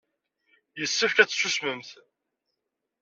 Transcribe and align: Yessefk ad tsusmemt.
Yessefk 0.79 1.17
ad 1.17 1.29
tsusmemt. 1.29 1.89